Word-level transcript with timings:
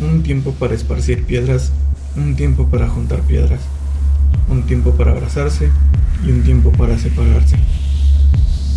Un 0.00 0.22
tiempo 0.22 0.52
para 0.52 0.74
esparcir 0.74 1.24
piedras, 1.24 1.72
un 2.16 2.34
tiempo 2.34 2.68
para 2.68 2.88
juntar 2.88 3.20
piedras, 3.20 3.60
un 4.48 4.62
tiempo 4.62 4.94
para 4.94 5.12
abrazarse 5.12 5.70
y 6.26 6.30
un 6.30 6.42
tiempo 6.42 6.72
para 6.72 6.98
separarse. 6.98 7.56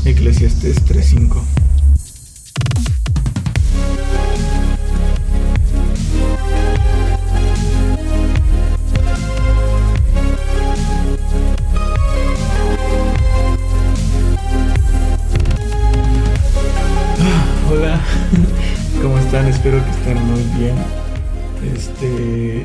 Eclesiastes 0.05 0.83
3:5 0.85 1.41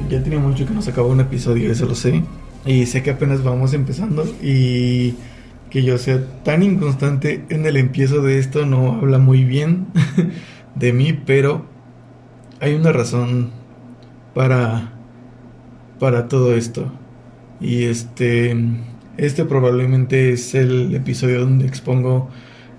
Ya 0.09 0.23
tenía 0.23 0.39
mucho 0.39 0.67
que 0.67 0.75
nos 0.75 0.89
acabó 0.89 1.09
un 1.09 1.21
episodio, 1.21 1.71
eso 1.71 1.87
lo 1.87 1.95
sé. 1.95 2.23
Y 2.65 2.87
sé 2.87 3.03
que 3.03 3.11
apenas 3.11 3.43
vamos 3.43 3.73
empezando 3.73 4.25
y 4.43 5.15
que 5.71 5.83
yo 5.83 5.99
sea 5.99 6.25
tan 6.45 6.63
inconstante 6.63 7.45
en 7.51 7.67
el 7.67 7.77
empiezo 7.77 8.23
de 8.23 8.39
esto 8.39 8.67
no 8.67 8.95
habla 8.95 9.19
muy 9.19 9.45
bien 9.45 9.87
de 10.75 10.93
mí, 10.93 11.13
pero 11.13 11.67
hay 12.61 12.75
una 12.75 12.93
razón 12.93 13.51
para 14.35 14.93
para 15.99 16.29
todo 16.29 16.55
esto. 16.55 16.91
Y 17.61 17.85
este 17.85 18.57
este 19.17 19.45
probablemente 19.45 20.33
es 20.33 20.55
el 20.55 20.95
episodio 20.95 21.41
donde 21.41 21.67
expongo 21.67 22.29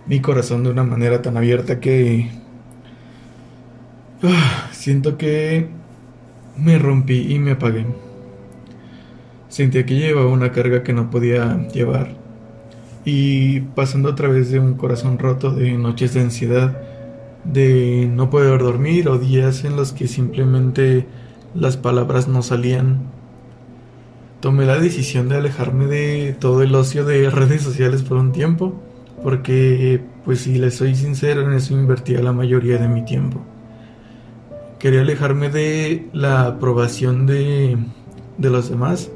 mi 0.08 0.22
corazón 0.22 0.64
de 0.64 0.72
una 0.72 0.84
manera 0.84 1.22
tan 1.22 1.38
abierta 1.38 1.80
que 1.80 2.30
siento 4.72 5.18
que 5.18 5.79
me 6.62 6.78
rompí 6.78 7.34
y 7.34 7.40
me 7.40 7.52
apagué. 7.52 7.86
Sentía 9.48 9.86
que 9.86 9.96
llevaba 9.96 10.28
una 10.28 10.52
carga 10.52 10.84
que 10.84 10.94
no 10.94 11.10
podía 11.10 11.68
llevar. 11.70 12.16
Y 13.06 13.62
pasando 13.62 14.10
a 14.10 14.16
través 14.16 14.52
de 14.52 14.60
un 14.60 14.76
corazón 14.76 15.18
roto 15.18 15.52
de 15.52 15.72
noches 15.78 16.14
de 16.14 16.22
ansiedad, 16.22 16.78
de 17.44 18.10
no 18.14 18.30
poder 18.30 18.62
dormir 18.62 19.08
o 19.10 19.18
días 19.18 19.64
en 19.64 19.76
los 19.76 19.94
que 19.94 20.08
simplemente 20.08 21.08
las 21.56 21.78
palabras 21.78 22.28
no 22.28 22.44
salían, 22.44 23.00
tomé 24.40 24.66
la 24.66 24.80
decisión 24.80 25.30
de 25.30 25.38
alejarme 25.38 25.86
de 25.86 26.36
todo 26.40 26.62
el 26.62 26.76
ocio 26.76 27.06
de 27.06 27.30
redes 27.30 27.62
sociales 27.62 28.04
por 28.04 28.18
un 28.18 28.32
tiempo 28.32 28.80
porque 29.24 30.02
pues 30.26 30.42
si 30.42 30.58
les 30.58 30.76
soy 30.76 30.96
sincero 30.96 31.42
en 31.42 31.54
eso 31.54 31.74
invertía 31.74 32.22
la 32.22 32.32
mayoría 32.32 32.78
de 32.78 32.88
mi 32.88 33.04
tiempo. 33.04 33.42
Quería 34.80 35.02
alejarme 35.02 35.50
de 35.50 36.08
la 36.14 36.48
aprobación 36.48 37.26
de, 37.26 37.78
de 38.38 38.50
los 38.50 38.70
demás 38.70 39.12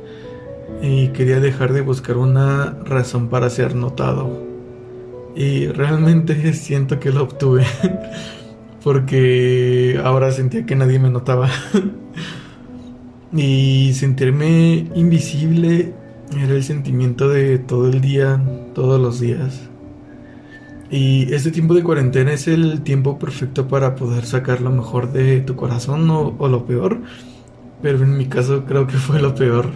y 0.82 1.08
quería 1.10 1.40
dejar 1.40 1.72
de 1.72 1.82
buscar 1.82 2.18
una 2.18 2.78
razón 2.86 3.30
para 3.30 3.50
ser 3.50 3.74
notado. 3.74 4.30
Y 5.36 5.68
realmente 5.68 6.54
siento 6.54 7.00
que 7.00 7.12
lo 7.12 7.24
obtuve 7.24 7.66
porque 8.84 10.00
ahora 10.04 10.32
sentía 10.32 10.66
que 10.66 10.76
nadie 10.76 11.00
me 11.00 11.10
notaba. 11.10 11.50
y 13.34 13.94
sentirme 13.94 14.90
invisible 14.96 15.94
era 16.38 16.54
el 16.54 16.64
sentimiento 16.64 17.30
de 17.30 17.58
todo 17.60 17.88
el 17.90 18.02
día, 18.02 18.42
todos 18.74 19.00
los 19.00 19.20
días. 19.20 19.70
Y 20.94 21.34
este 21.34 21.50
tiempo 21.50 21.74
de 21.74 21.82
cuarentena 21.82 22.34
es 22.34 22.48
el 22.48 22.82
tiempo 22.82 23.18
perfecto 23.18 23.68
para 23.68 23.96
poder 23.96 24.28
sacar 24.28 24.62
lo 24.62 24.70
mejor 24.70 25.12
de 25.12 25.42
tu 25.42 25.56
corazón 25.56 26.08
o, 26.12 26.48
lo 26.48 26.68
peor. 26.68 27.00
Pero 27.82 28.04
en 28.04 28.16
mi 28.16 28.28
caso 28.28 28.66
creo 28.66 28.86
que 28.86 28.98
fue 28.98 29.20
lo 29.20 29.34
peor. 29.34 29.72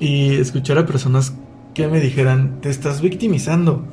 Y 0.00 0.34
escuchar 0.34 0.76
a 0.78 0.86
personas 0.86 1.34
que 1.72 1.86
me 1.86 2.00
dijeran, 2.00 2.60
te 2.60 2.68
estás 2.68 3.00
victimizando. 3.00 3.84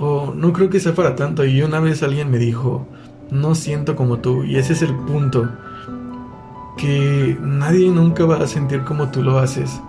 O 0.00 0.32
no 0.34 0.54
creo 0.54 0.70
que 0.70 0.80
sea 0.80 0.94
para 0.94 1.14
tanto. 1.14 1.44
Y 1.44 1.60
una 1.60 1.80
vez 1.80 2.02
alguien 2.02 2.30
me 2.30 2.38
dijo, 2.38 2.86
no 3.30 3.54
siento 3.54 3.94
como 3.94 4.20
tú. 4.20 4.44
Y 4.44 4.56
ese 4.56 4.72
es 4.72 4.80
el 4.80 4.94
punto. 4.94 5.50
Que 6.78 7.36
nadie 7.42 7.90
nunca 7.90 8.24
va 8.24 8.38
a 8.38 8.46
sentir 8.46 8.84
como 8.84 9.10
tú 9.10 9.22
lo 9.22 9.38
haces. 9.38 9.82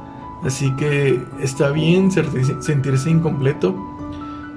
Así 0.44 0.76
que 0.76 1.22
está 1.40 1.70
bien 1.70 2.12
sentirse 2.12 3.10
incompleto 3.10 3.89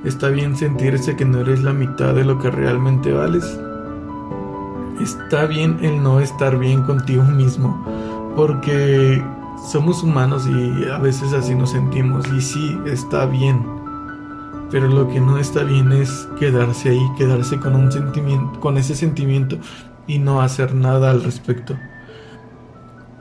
Está 0.04 0.30
bien 0.30 0.56
sentirse 0.56 1.14
que 1.14 1.24
no 1.24 1.40
eres 1.40 1.62
la 1.62 1.72
mitad 1.72 2.12
de 2.12 2.24
lo 2.24 2.38
que 2.40 2.50
realmente 2.50 3.12
vales. 3.12 3.44
Está 5.00 5.46
bien 5.46 5.78
el 5.80 6.02
no 6.02 6.18
estar 6.18 6.58
bien 6.58 6.82
contigo 6.82 7.22
mismo, 7.22 7.84
porque 8.34 9.22
somos 9.70 10.02
humanos 10.02 10.48
y 10.48 10.88
a 10.88 10.98
veces 10.98 11.32
así 11.32 11.54
nos 11.54 11.70
sentimos 11.70 12.26
y 12.32 12.40
sí, 12.40 12.76
está 12.84 13.26
bien. 13.26 13.64
Pero 14.72 14.88
lo 14.88 15.06
que 15.06 15.20
no 15.20 15.38
está 15.38 15.62
bien 15.62 15.92
es 15.92 16.28
quedarse 16.36 16.88
ahí, 16.88 17.12
quedarse 17.16 17.60
con 17.60 17.76
un 17.76 17.92
sentimiento, 17.92 18.58
con 18.58 18.78
ese 18.78 18.96
sentimiento 18.96 19.58
y 20.08 20.18
no 20.18 20.40
hacer 20.40 20.74
nada 20.74 21.12
al 21.12 21.22
respecto. 21.22 21.76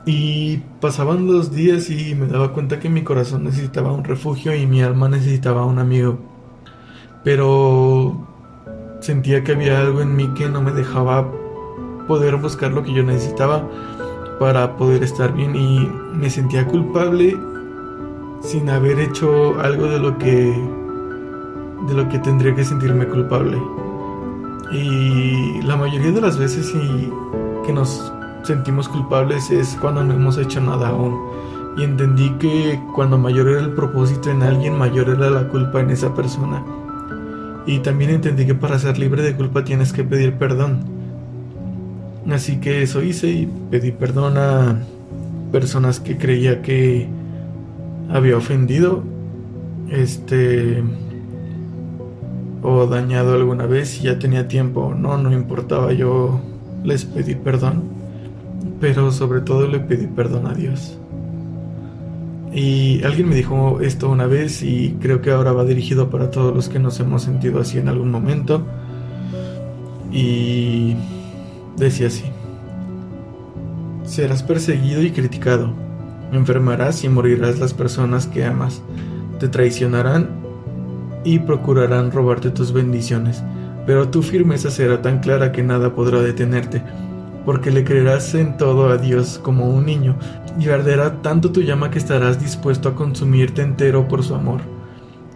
Y 0.04 0.58
pasaban 0.80 1.28
los 1.28 1.52
días 1.52 1.90
y 1.90 2.16
me 2.16 2.26
daba 2.26 2.52
cuenta 2.52 2.80
que 2.80 2.88
mi 2.88 3.02
corazón 3.02 3.44
necesitaba 3.44 3.92
un 3.92 4.02
refugio 4.02 4.52
y 4.52 4.66
mi 4.66 4.82
alma 4.82 5.08
necesitaba 5.08 5.64
un 5.64 5.78
amigo 5.78 6.31
pero 7.24 8.14
sentía 9.00 9.42
que 9.44 9.52
había 9.52 9.80
algo 9.80 10.00
en 10.00 10.16
mí 10.16 10.28
que 10.34 10.48
no 10.48 10.62
me 10.62 10.72
dejaba 10.72 11.26
poder 12.06 12.36
buscar 12.36 12.72
lo 12.72 12.82
que 12.82 12.92
yo 12.92 13.02
necesitaba 13.02 13.68
para 14.38 14.76
poder 14.76 15.02
estar 15.02 15.32
bien 15.32 15.54
y 15.54 15.88
me 16.14 16.28
sentía 16.30 16.66
culpable 16.66 17.36
sin 18.40 18.68
haber 18.70 18.98
hecho 18.98 19.60
algo 19.60 19.86
de 19.86 19.98
lo 19.98 20.18
que 20.18 20.52
de 21.86 21.94
lo 21.94 22.08
que 22.08 22.18
tendría 22.18 22.54
que 22.54 22.64
sentirme 22.64 23.06
culpable. 23.06 23.60
Y 24.72 25.60
la 25.62 25.76
mayoría 25.76 26.12
de 26.12 26.20
las 26.20 26.38
veces 26.38 26.72
que 27.66 27.72
nos 27.72 28.12
sentimos 28.42 28.88
culpables 28.88 29.50
es 29.50 29.76
cuando 29.80 30.04
no 30.04 30.14
hemos 30.14 30.38
hecho 30.38 30.60
nada 30.60 30.88
aún. 30.88 31.20
Y 31.76 31.84
entendí 31.84 32.30
que 32.38 32.80
cuando 32.94 33.18
mayor 33.18 33.48
era 33.48 33.60
el 33.60 33.72
propósito 33.72 34.30
en 34.30 34.42
alguien, 34.42 34.76
mayor 34.78 35.08
era 35.08 35.30
la 35.30 35.48
culpa 35.48 35.80
en 35.80 35.90
esa 35.90 36.14
persona. 36.14 36.62
Y 37.66 37.78
también 37.78 38.10
entendí 38.10 38.46
que 38.46 38.54
para 38.54 38.78
ser 38.78 38.98
libre 38.98 39.22
de 39.22 39.34
culpa 39.34 39.64
tienes 39.64 39.92
que 39.92 40.04
pedir 40.04 40.34
perdón. 40.34 40.80
Así 42.30 42.56
que 42.56 42.82
eso 42.82 43.02
hice 43.02 43.28
y 43.28 43.48
pedí 43.70 43.92
perdón 43.92 44.36
a 44.38 44.78
personas 45.50 46.00
que 46.00 46.16
creía 46.16 46.62
que 46.62 47.08
había 48.10 48.36
ofendido. 48.36 49.02
Este 49.90 50.82
o 52.62 52.86
dañado 52.86 53.34
alguna 53.34 53.66
vez 53.66 54.00
y 54.00 54.04
ya 54.04 54.18
tenía 54.18 54.48
tiempo, 54.48 54.94
no, 54.96 55.18
no 55.18 55.32
importaba, 55.32 55.92
yo 55.92 56.40
les 56.84 57.04
pedí 57.04 57.34
perdón, 57.34 57.82
pero 58.80 59.10
sobre 59.10 59.40
todo 59.40 59.66
le 59.66 59.80
pedí 59.80 60.06
perdón 60.06 60.46
a 60.46 60.54
Dios. 60.54 60.98
Y 62.54 63.02
alguien 63.04 63.28
me 63.28 63.34
dijo 63.34 63.80
esto 63.80 64.10
una 64.10 64.26
vez 64.26 64.62
y 64.62 64.96
creo 65.00 65.22
que 65.22 65.30
ahora 65.30 65.52
va 65.52 65.64
dirigido 65.64 66.10
para 66.10 66.30
todos 66.30 66.54
los 66.54 66.68
que 66.68 66.78
nos 66.78 67.00
hemos 67.00 67.22
sentido 67.22 67.60
así 67.60 67.78
en 67.78 67.88
algún 67.88 68.10
momento. 68.10 68.66
Y 70.10 70.94
decía 71.78 72.08
así. 72.08 72.24
Serás 74.04 74.42
perseguido 74.42 75.02
y 75.02 75.10
criticado. 75.12 75.72
Enfermarás 76.32 77.04
y 77.04 77.08
morirás 77.08 77.58
las 77.58 77.72
personas 77.72 78.26
que 78.26 78.44
amas. 78.44 78.82
Te 79.40 79.48
traicionarán 79.48 80.28
y 81.24 81.38
procurarán 81.38 82.10
robarte 82.10 82.50
tus 82.50 82.72
bendiciones. 82.72 83.42
Pero 83.86 84.08
tu 84.10 84.22
firmeza 84.22 84.70
será 84.70 85.00
tan 85.00 85.20
clara 85.20 85.52
que 85.52 85.62
nada 85.62 85.94
podrá 85.94 86.20
detenerte 86.20 86.82
porque 87.44 87.70
le 87.70 87.84
creerás 87.84 88.34
en 88.34 88.56
todo 88.56 88.88
a 88.88 88.98
Dios 88.98 89.40
como 89.42 89.68
un 89.68 89.86
niño, 89.86 90.16
y 90.58 90.68
arderá 90.68 91.22
tanto 91.22 91.52
tu 91.52 91.62
llama 91.62 91.90
que 91.90 91.98
estarás 91.98 92.40
dispuesto 92.40 92.88
a 92.88 92.94
consumirte 92.94 93.62
entero 93.62 94.08
por 94.08 94.22
su 94.22 94.34
amor. 94.34 94.60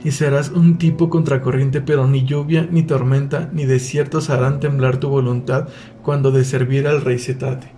y 0.04 0.12
serás 0.12 0.50
un 0.50 0.78
tipo 0.78 1.10
contracorriente, 1.10 1.80
pero 1.80 2.06
ni 2.06 2.24
lluvia, 2.24 2.68
ni 2.70 2.84
tormenta, 2.84 3.50
ni 3.52 3.64
desiertos 3.64 4.30
harán 4.30 4.60
temblar 4.60 4.98
tu 4.98 5.08
voluntad 5.08 5.66
cuando 6.02 6.30
de 6.30 6.44
servir 6.44 6.86
al 6.86 7.00
rey 7.00 7.18
se 7.18 7.34
trate. 7.34 7.72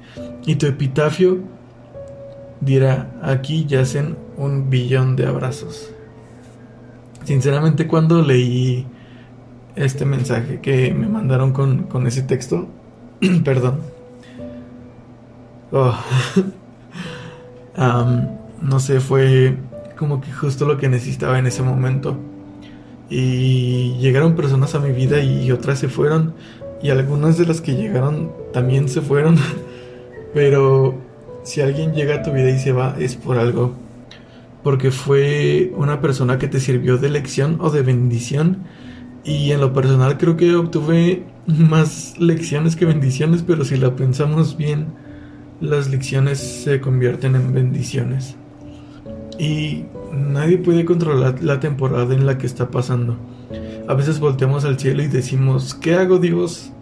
Y 0.44 0.56
tu 0.56 0.66
epitafio 0.66 1.38
dirá, 2.60 3.10
aquí 3.22 3.64
yacen 3.66 4.16
un 4.36 4.68
billón 4.68 5.16
de 5.16 5.26
abrazos. 5.26 5.90
Sinceramente 7.24 7.86
cuando 7.86 8.22
leí 8.22 8.86
este 9.76 10.04
mensaje 10.04 10.60
que 10.60 10.92
me 10.94 11.08
mandaron 11.08 11.52
con, 11.52 12.06
ese 12.06 12.22
texto, 12.22 12.68
perdón, 13.44 13.80
oh, 15.72 15.98
no 18.62 18.80
sé, 18.80 19.00
fue 19.00 19.56
como 19.98 20.20
que 20.20 20.32
justo 20.32 20.64
lo 20.64 20.78
que 20.78 20.88
necesitaba 20.88 21.38
en 21.38 21.46
ese 21.46 21.62
momento. 21.62 22.16
Y 23.10 23.96
llegaron 23.98 24.36
personas 24.36 24.74
a 24.74 24.80
mi 24.80 24.92
vida 24.92 25.20
y 25.20 25.50
otras 25.50 25.78
se 25.78 25.88
fueron. 25.88 26.34
Y 26.82 26.90
algunas 26.90 27.36
de 27.38 27.46
las 27.46 27.60
que 27.60 27.74
llegaron 27.74 28.30
también 28.52 28.88
se 28.88 29.00
fueron. 29.00 29.36
Pero 30.34 30.94
si 31.42 31.60
alguien 31.60 31.94
llega 31.94 32.16
a 32.16 32.22
tu 32.22 32.32
vida 32.32 32.50
y 32.50 32.58
se 32.58 32.72
va 32.72 32.96
es 32.98 33.16
por 33.16 33.38
algo. 33.38 33.74
Porque 34.62 34.90
fue 34.90 35.72
una 35.76 36.00
persona 36.00 36.38
que 36.38 36.48
te 36.48 36.60
sirvió 36.60 36.98
de 36.98 37.08
lección 37.08 37.58
o 37.60 37.70
de 37.70 37.82
bendición. 37.82 38.64
Y 39.24 39.52
en 39.52 39.60
lo 39.60 39.72
personal 39.72 40.18
creo 40.18 40.36
que 40.36 40.54
obtuve 40.54 41.24
más 41.46 42.18
lecciones 42.18 42.76
que 42.76 42.84
bendiciones. 42.84 43.42
Pero 43.42 43.64
si 43.64 43.76
la 43.76 43.96
pensamos 43.96 44.56
bien, 44.56 44.88
las 45.60 45.90
lecciones 45.90 46.38
se 46.38 46.80
convierten 46.80 47.34
en 47.34 47.52
bendiciones 47.52 48.36
y 49.38 49.84
nadie 50.12 50.58
puede 50.58 50.84
controlar 50.84 51.42
la 51.42 51.60
temporada 51.60 52.14
en 52.14 52.26
la 52.26 52.38
que 52.38 52.46
está 52.46 52.70
pasando. 52.70 53.16
A 53.88 53.94
veces 53.94 54.20
volteamos 54.20 54.64
al 54.64 54.78
cielo 54.78 55.02
y 55.02 55.08
decimos, 55.08 55.74
¿qué 55.74 55.94
hago 55.94 56.18
Dios? 56.18 56.72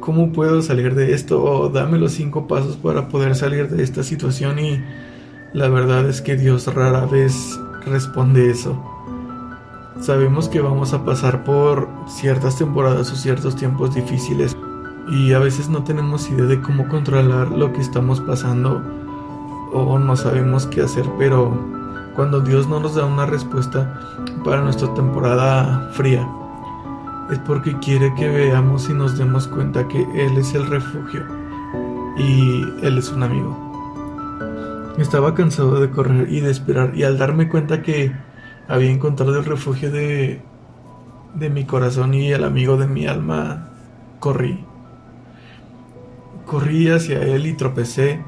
¿Cómo 0.00 0.32
puedo 0.32 0.62
salir 0.62 0.94
de 0.94 1.12
esto? 1.14 1.42
O 1.42 1.68
dame 1.68 1.98
los 1.98 2.12
cinco 2.12 2.46
pasos 2.46 2.76
para 2.76 3.08
poder 3.08 3.34
salir 3.34 3.68
de 3.68 3.82
esta 3.82 4.02
situación 4.02 4.58
y 4.58 4.80
la 5.52 5.68
verdad 5.68 6.08
es 6.08 6.20
que 6.20 6.36
Dios 6.36 6.72
rara 6.74 7.06
vez 7.06 7.58
responde 7.84 8.50
eso. 8.50 8.82
Sabemos 10.00 10.48
que 10.48 10.60
vamos 10.60 10.92
a 10.92 11.04
pasar 11.04 11.44
por 11.44 11.88
ciertas 12.08 12.58
temporadas 12.58 13.10
o 13.12 13.16
ciertos 13.16 13.56
tiempos 13.56 13.94
difíciles 13.94 14.56
y 15.08 15.32
a 15.32 15.38
veces 15.38 15.68
no 15.68 15.84
tenemos 15.84 16.28
idea 16.30 16.46
de 16.46 16.60
cómo 16.60 16.88
controlar 16.88 17.50
lo 17.50 17.72
que 17.72 17.80
estamos 17.80 18.20
pasando 18.20 18.82
o 19.72 19.98
no 19.98 20.16
sabemos 20.16 20.66
qué 20.66 20.82
hacer, 20.82 21.06
pero 21.18 21.56
cuando 22.14 22.40
Dios 22.40 22.68
no 22.68 22.80
nos 22.80 22.94
da 22.94 23.04
una 23.04 23.26
respuesta 23.26 24.00
para 24.44 24.62
nuestra 24.62 24.92
temporada 24.94 25.90
fría, 25.92 26.26
es 27.30 27.38
porque 27.40 27.78
quiere 27.78 28.14
que 28.14 28.28
veamos 28.28 28.88
y 28.88 28.94
nos 28.94 29.18
demos 29.18 29.48
cuenta 29.48 29.86
que 29.88 30.02
Él 30.14 30.38
es 30.38 30.54
el 30.54 30.66
refugio 30.66 31.24
y 32.16 32.62
Él 32.82 32.98
es 32.98 33.10
un 33.10 33.22
amigo. 33.22 33.56
Estaba 34.98 35.34
cansado 35.34 35.78
de 35.80 35.90
correr 35.90 36.32
y 36.32 36.40
de 36.40 36.50
esperar 36.50 36.92
y 36.96 37.02
al 37.02 37.18
darme 37.18 37.48
cuenta 37.48 37.82
que 37.82 38.12
había 38.68 38.90
encontrado 38.90 39.38
el 39.38 39.44
refugio 39.44 39.90
de, 39.90 40.40
de 41.34 41.50
mi 41.50 41.64
corazón 41.64 42.14
y 42.14 42.32
el 42.32 42.44
amigo 42.44 42.76
de 42.76 42.86
mi 42.86 43.06
alma, 43.06 43.68
corrí. 44.20 44.65
Corrí 46.46 46.88
hacia 46.88 47.22
Él 47.22 47.46
y 47.46 47.54
tropecé, 47.54 48.24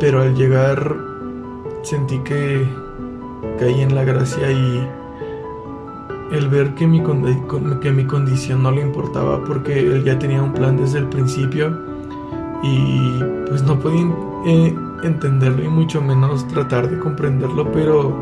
pero 0.00 0.20
al 0.20 0.34
llegar 0.34 0.96
sentí 1.82 2.18
que 2.20 2.66
caí 3.58 3.80
en 3.80 3.94
la 3.94 4.04
gracia 4.04 4.50
y 4.50 4.88
el 6.32 6.48
ver 6.48 6.74
que 6.74 6.86
mi, 6.86 7.02
que 7.80 7.90
mi 7.90 8.04
condición 8.04 8.62
no 8.62 8.70
le 8.70 8.80
importaba 8.80 9.44
porque 9.44 9.78
él 9.78 10.02
ya 10.04 10.18
tenía 10.18 10.42
un 10.42 10.52
plan 10.52 10.76
desde 10.76 10.98
el 10.98 11.08
principio 11.08 11.78
y 12.62 13.20
pues 13.48 13.62
no 13.62 13.78
podía 13.78 14.06
eh, 14.46 14.74
entenderlo 15.02 15.62
y 15.62 15.68
mucho 15.68 16.00
menos 16.00 16.46
tratar 16.48 16.88
de 16.88 16.98
comprenderlo, 16.98 17.70
pero 17.72 18.16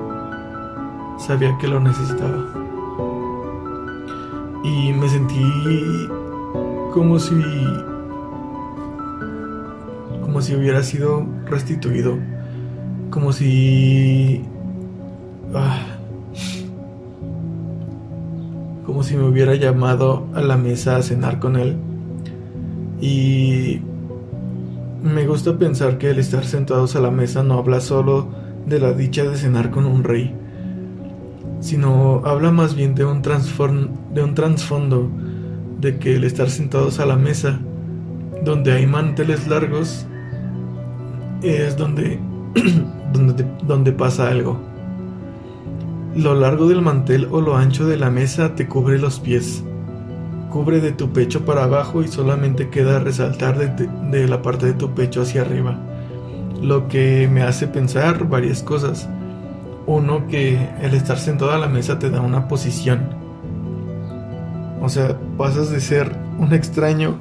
sabía 1.19 1.57
que 1.59 1.69
lo 1.69 1.79
necesitaba. 1.79 2.47
Y 4.65 4.93
me 4.93 5.09
sentí 5.09 6.09
como 6.93 7.19
si 7.19 7.35
si 10.43 10.55
hubiera 10.55 10.83
sido 10.83 11.27
restituido 11.47 12.19
como 13.11 13.33
si... 13.33 14.43
Ah, 15.55 15.97
como 18.87 19.03
si 19.03 19.17
me 19.17 19.25
hubiera 19.25 19.55
llamado 19.55 20.27
a 20.35 20.41
la 20.41 20.57
mesa 20.57 20.97
a 20.97 21.03
cenar 21.03 21.39
con 21.39 21.57
él. 21.57 21.77
Y 23.01 23.81
me 25.03 25.27
gusta 25.27 25.59
pensar 25.59 25.99
que 25.99 26.11
el 26.11 26.19
estar 26.19 26.45
sentados 26.45 26.97
a 26.97 27.01
la 27.01 27.11
mesa 27.11 27.43
no 27.43 27.59
habla 27.59 27.81
solo 27.81 28.29
de 28.67 28.79
la 28.79 28.93
dicha 28.93 29.25
de 29.25 29.37
cenar 29.37 29.71
con 29.71 29.87
un 29.87 30.05
rey, 30.05 30.35
sino 31.61 32.23
habla 32.25 32.51
más 32.51 32.75
bien 32.75 32.95
de 32.95 33.05
un, 33.05 33.23
de 33.23 34.23
un 34.23 34.35
trasfondo 34.35 35.11
de 35.81 35.99
que 35.99 36.17
el 36.17 36.25
estar 36.25 36.51
sentados 36.51 37.01
a 37.01 37.07
la 37.07 37.17
mesa, 37.17 37.59
donde 38.45 38.73
hay 38.73 38.87
manteles 38.87 39.49
largos, 39.49 40.07
es 41.43 41.77
donde 41.77 42.21
donde, 43.67 43.93
pasa 43.93 44.29
algo. 44.29 44.59
Lo 46.15 46.35
largo 46.35 46.69
del 46.69 46.83
mantel 46.83 47.29
o 47.31 47.41
lo 47.41 47.57
ancho 47.57 47.87
de 47.87 47.97
la 47.97 48.11
mesa 48.11 48.55
te 48.55 48.67
cubre 48.67 48.99
los 48.99 49.21
pies. 49.21 49.65
Cubre 50.51 50.81
de 50.81 50.93
tu 50.93 51.11
pecho 51.13 51.45
para 51.45 51.65
abajo 51.65 52.03
y 52.03 52.09
solamente 52.09 52.69
queda 52.69 52.99
resaltar 52.99 53.57
de, 53.57 53.87
de 54.11 54.27
la 54.27 54.43
parte 54.43 54.67
de 54.67 54.73
tu 54.73 54.95
pecho 54.95 55.23
hacia 55.23 55.43
arriba. 55.43 55.79
Lo 56.61 56.89
que 56.89 57.29
me 57.31 57.43
hace 57.43 57.69
pensar 57.69 58.29
varias 58.29 58.63
cosas. 58.63 59.09
Uno, 59.87 60.27
que 60.29 60.69
el 60.83 60.95
estar 60.95 61.19
sentado 61.19 61.53
a 61.53 61.59
la 61.59 61.69
mesa 61.69 61.99
te 61.99 62.11
da 62.11 62.21
una 62.21 62.49
posición. 62.49 63.21
O 64.83 64.89
sea, 64.89 65.17
pasas 65.37 65.71
de 65.71 65.81
ser 65.81 66.17
un 66.39 66.53
extraño 66.53 67.21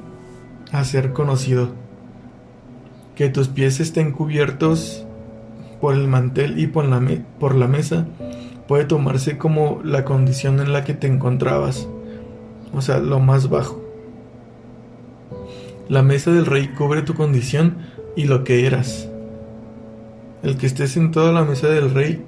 a 0.71 0.83
ser 0.83 1.13
conocido. 1.13 1.69
Que 3.19 3.27
tus 3.27 3.50
pies 3.50 3.81
estén 3.81 4.13
cubiertos 4.13 5.06
por 5.81 5.94
el 5.94 6.07
mantel 6.07 6.57
y 6.57 6.68
por 6.68 6.86
la, 6.86 7.01
por 7.38 7.54
la 7.54 7.68
mesa 7.68 8.07
puede 8.66 8.86
tomarse 8.86 9.38
como 9.38 9.81
la 9.83 10.06
condición 10.06 10.62
en 10.62 10.71
la 10.71 10.86
que 10.86 10.94
te 10.94 11.07
encontrabas, 11.07 11.86
o 12.74 12.80
sea, 12.81 13.00
lo 13.00 13.19
más 13.19 13.50
bajo. 13.50 13.83
La 15.89 16.01
mesa 16.01 16.31
del 16.31 16.45
rey 16.45 16.69
cubre 16.69 17.01
tu 17.01 17.13
condición 17.13 17.80
y 18.16 18.24
lo 18.24 18.45
que 18.45 18.66
eras. 18.66 19.09
El 20.42 20.56
que 20.56 20.68
estés 20.68 20.95
en 20.95 21.11
toda 21.11 21.33
la 21.33 21.44
mesa 21.44 21.68
del 21.68 21.94
rey 21.94 22.23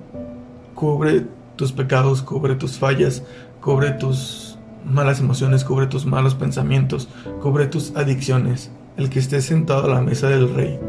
cubre 0.76 1.26
tus 1.56 1.72
pecados, 1.72 2.22
cubre 2.22 2.56
tus 2.56 2.78
fallas, 2.78 3.24
cubre 3.62 3.92
tus 3.92 4.60
malas 4.86 5.22
emociones, 5.22 5.64
cubre 5.64 5.88
tus 5.88 6.06
malos 6.06 6.36
pensamientos, 6.36 7.08
cubre 7.42 7.68
tus 7.68 7.96
adicciones. 7.96 8.72
El 8.98 9.10
que 9.10 9.20
esté 9.20 9.42
sentado 9.42 9.86
a 9.86 9.96
la 9.96 10.02
mesa 10.02 10.30
del 10.30 10.54
rey 10.54 10.80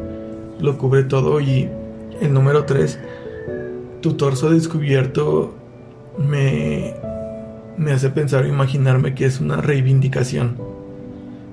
lo 0.61 0.79
cubre 0.79 1.05
todo 1.05 1.41
y 1.41 1.69
el 2.21 2.33
número 2.33 2.65
3, 2.65 2.99
tu 4.01 4.15
torso 4.15 4.51
descubierto 4.51 5.55
me, 6.19 6.95
me 7.77 7.93
hace 7.93 8.11
pensar 8.11 8.45
o 8.45 8.49
imaginarme 8.49 9.15
que 9.15 9.27
es 9.27 9.41
una 9.41 9.57
reivindicación 9.57 10.57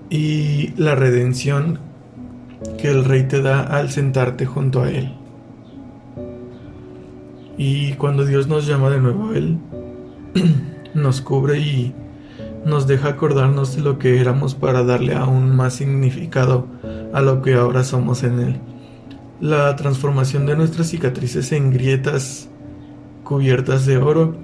y 0.09 0.73
la 0.75 0.95
redención 0.95 1.79
que 2.77 2.89
el 2.89 3.05
rey 3.05 3.23
te 3.23 3.41
da 3.41 3.61
al 3.61 3.89
sentarte 3.89 4.45
junto 4.45 4.81
a 4.81 4.89
él. 4.89 5.13
Y 7.61 7.91
cuando 7.95 8.25
Dios 8.25 8.47
nos 8.47 8.65
llama 8.65 8.89
de 8.89 9.01
nuevo 9.01 9.31
a 9.31 9.37
Él, 9.37 9.57
nos 10.93 11.19
cubre 11.19 11.59
y 11.59 11.93
nos 12.65 12.87
deja 12.87 13.09
acordarnos 13.09 13.75
de 13.75 13.81
lo 13.81 13.99
que 13.99 14.19
éramos 14.19 14.55
para 14.55 14.83
darle 14.83 15.15
aún 15.15 15.55
más 15.55 15.75
significado 15.75 16.67
a 17.13 17.21
lo 17.21 17.41
que 17.41 17.55
ahora 17.55 17.83
somos 17.83 18.23
en 18.23 18.39
Él 18.39 18.61
la 19.39 19.75
transformación 19.75 20.45
de 20.45 20.55
nuestras 20.55 20.89
cicatrices 20.89 21.51
en 21.51 21.71
grietas 21.71 22.49
cubiertas 23.23 23.85
de 23.85 23.97
oro 23.97 24.35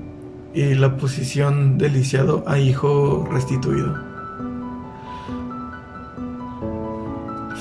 y 0.53 0.74
la 0.74 0.95
posición 0.95 1.77
del 1.77 1.93
lisiado 1.93 2.43
a 2.48 2.60
hijo 2.60 3.27
restituido. 3.29 3.93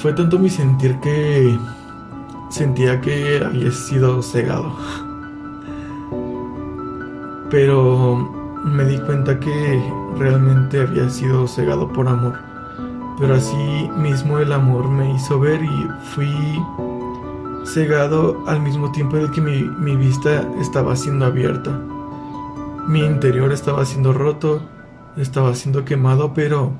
Fue 0.00 0.12
tanto 0.12 0.38
mi 0.38 0.48
sentir 0.48 1.00
que 1.00 1.58
sentía 2.50 3.00
que 3.00 3.42
había 3.44 3.72
sido 3.72 4.22
cegado. 4.22 4.76
Pero 7.50 8.43
me 8.64 8.84
di 8.84 8.98
cuenta 8.98 9.38
que 9.38 9.82
realmente 10.18 10.80
había 10.80 11.08
sido 11.10 11.46
cegado 11.46 11.92
por 11.92 12.08
amor. 12.08 12.34
Pero 13.18 13.34
así 13.34 13.90
mismo 13.96 14.38
el 14.38 14.52
amor 14.52 14.88
me 14.88 15.14
hizo 15.14 15.38
ver 15.38 15.62
y 15.62 15.88
fui 16.14 16.34
cegado 17.64 18.42
al 18.46 18.60
mismo 18.60 18.90
tiempo 18.90 19.16
en 19.16 19.24
el 19.24 19.30
que 19.30 19.40
mi, 19.40 19.96
vista 19.96 20.48
estaba 20.60 20.96
siendo 20.96 21.26
abierta. 21.26 21.70
Mi 22.88 23.00
interior 23.00 23.52
estaba 23.52 23.84
siendo 23.84 24.12
roto, 24.12 24.62
estaba 25.16 25.54
siendo 25.54 25.84
quemado, 25.84 26.34
pero 26.34 26.72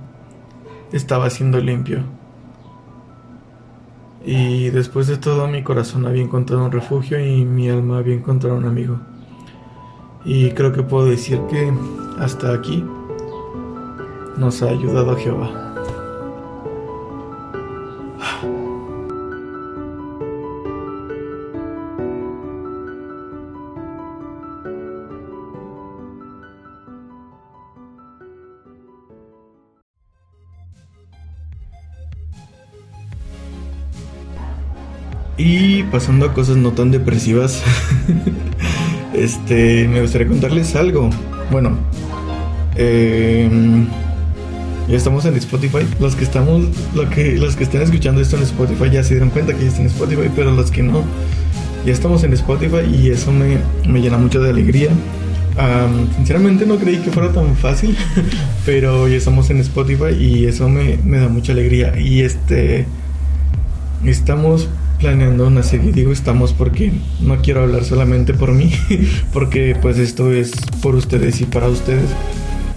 estaba 0.93 1.31
siendo 1.31 1.61
limpio. 1.61 2.01
Y 4.25 4.71
después 4.71 5.07
de 5.07 5.19
todo 5.19 5.47
mi 5.49 5.63
corazón 5.63 6.07
había 6.07 6.23
encontrado 6.23 6.65
un 6.65 6.73
refugio 6.73 7.25
y 7.25 7.45
mi 7.45 7.69
alma 7.69 7.99
había 7.99 8.15
encontrado 8.15 8.57
un 8.57 8.65
amigo. 8.65 8.99
Y 10.25 10.51
creo 10.53 10.73
que 10.73 10.83
puedo 10.83 11.07
decir 11.07 11.39
que 11.51 11.73
hasta 12.19 12.55
aquí 12.55 12.85
nos 14.37 14.63
ha 14.63 14.69
ayudado 14.69 15.17
Jehová. 15.17 15.61
Y 35.37 35.83
pasando 35.85 36.27
a 36.27 36.33
cosas 36.33 36.57
no 36.57 36.73
tan 36.73 36.91
depresivas, 36.91 37.63
este, 39.15 39.89
me 39.89 40.01
gustaría 40.01 40.29
contarles 40.29 40.75
algo. 40.77 41.11
Bueno, 41.51 41.79
em, 42.77 43.87
ya 44.89 44.97
estamos 44.97 45.25
en 45.25 45.37
Spotify. 45.37 45.87
Los 46.01 46.17
que 46.17 46.25
estamos, 46.25 46.67
que, 47.15 47.37
los 47.37 47.57
que 47.57 47.65
estén 47.65 47.83
escuchando 47.83 48.21
esto 48.21 48.37
en 48.37 48.43
Spotify 48.43 48.91
ya 48.91 49.03
se 49.03 49.15
dieron 49.15 49.31
cuenta 49.31 49.55
que 49.55 49.63
ya 49.63 49.69
está 49.69 49.81
en 49.81 49.87
Spotify, 49.87 50.31
pero 50.35 50.51
los 50.51 50.71
que 50.71 50.83
no, 50.83 51.05
ya 51.87 51.93
estamos 51.93 52.25
en 52.25 52.33
Spotify 52.33 52.85
y 52.91 53.11
eso 53.11 53.33
me, 53.33 53.59
me 53.87 54.01
llena 54.01 54.19
mucho 54.19 54.41
de 54.41 54.51
alegría. 54.51 54.91
sinceramente 56.17 56.67
no 56.67 56.77
creí 56.79 56.99
que 56.99 57.11
fuera 57.11 57.33
tan 57.33 57.57
fácil, 57.57 57.97
pero 58.67 59.09
ya 59.09 59.17
estamos 59.17 59.49
en 59.51 59.61
Spotify 59.61 60.15
y 60.19 60.47
eso 60.47 60.69
me, 60.69 60.99
me 61.05 61.19
da 61.19 61.29
mucha 61.29 61.53
alegría. 61.53 61.99
Y 61.99 62.23
este, 62.23 62.87
estamos 64.05 64.69
planeando 65.05 65.47
una 65.47 65.63
serie. 65.63 65.93
Digo 65.93 66.13
estamos 66.13 66.55
porque 66.55 66.91
no 67.21 67.37
quiero 67.43 67.61
hablar 67.61 67.85
solamente 67.85 68.33
por 68.33 68.53
mí, 68.53 68.73
porque 69.35 69.77
pues 69.83 69.99
esto 69.99 70.33
es 70.33 70.53
por 70.81 70.95
ustedes 70.95 71.43
y 71.43 71.45
para 71.45 71.69
ustedes. 71.69 72.09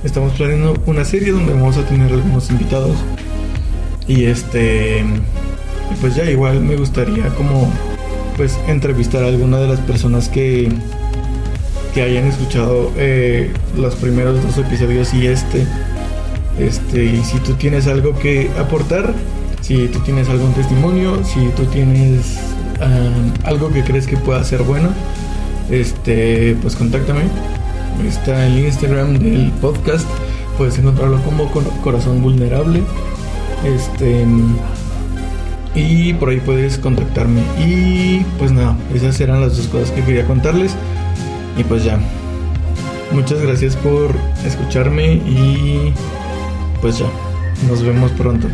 Estamos 0.04 0.34
planeando 0.34 0.76
una 0.88 1.06
serie 1.06 1.32
donde 1.32 1.54
vamos 1.54 1.78
a 1.78 1.86
tener 1.86 2.12
algunos 2.12 2.50
invitados. 2.50 2.98
Y 4.10 4.26
este, 4.26 5.06
pues 6.02 6.18
ya 6.18 6.30
igual 6.30 6.60
me 6.60 6.76
gustaría 6.76 7.30
como 7.30 7.72
pues 8.36 8.60
entrevistar 8.68 9.24
a 9.24 9.28
alguna 9.28 9.60
de 9.60 9.70
las 9.70 9.80
personas 9.80 10.28
que 10.28 10.70
que 11.94 12.02
hayan 12.02 12.26
escuchado 12.26 12.92
eh, 12.98 13.54
los 13.78 13.96
primeros 13.96 14.44
dos 14.44 14.58
episodios 14.58 15.14
y 15.14 15.28
este. 15.28 15.66
Este, 16.60 17.06
y 17.06 17.24
si 17.24 17.40
tú 17.40 17.54
tienes 17.54 17.88
algo 17.88 18.20
que 18.20 18.50
aportar, 18.60 19.14
si 19.68 19.90
tú 19.90 20.00
tienes 20.00 20.30
algún 20.30 20.54
testimonio, 20.54 21.22
si 21.26 21.50
tú 21.50 21.66
tienes 21.66 22.40
algo 23.44 23.70
que 23.70 23.84
crees 23.84 24.08
que 24.08 24.16
pueda 24.16 24.42
ser 24.46 24.64
bueno, 24.64 24.88
este, 25.70 26.56
pues 26.62 26.78
contáctame. 26.78 27.24
Está 28.08 28.48
el 28.48 28.60
Instagram 28.60 29.20
del 29.20 29.52
podcast. 29.60 30.08
Puedes 30.58 30.78
encontrarlo 30.80 31.22
como 31.22 31.52
Corazón 31.84 32.22
Vulnerable. 32.22 32.82
Este. 33.66 34.26
Y 35.76 36.14
por 36.14 36.30
ahí 36.30 36.40
puedes 36.40 36.78
contactarme. 36.78 37.42
Y 37.60 38.26
pues 38.40 38.54
nada, 38.54 38.78
esas 38.94 39.20
eran 39.20 39.42
las 39.42 39.58
dos 39.58 39.68
cosas 39.68 39.92
que 39.92 40.02
quería 40.02 40.26
contarles. 40.26 40.76
Y 41.58 41.66
pues 41.66 41.84
ya. 41.84 42.00
Muchas 43.12 43.42
gracias 43.42 43.76
por 43.76 44.16
escucharme 44.46 45.16
y 45.16 45.92
pues 46.82 47.00
ya. 47.00 47.08
Nos 47.68 47.84
vemos 47.84 48.12
pronto. 48.12 48.48